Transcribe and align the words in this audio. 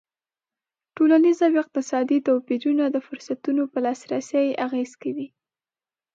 ټولنیز 0.95 1.39
او 1.47 1.53
اقتصادي 1.63 2.17
توپیرونه 2.27 2.83
د 2.89 2.97
فرصتونو 3.07 3.61
پر 3.71 3.79
لاسرسی 3.85 4.47
اغېز 4.65 4.91
کوي. 5.01 5.27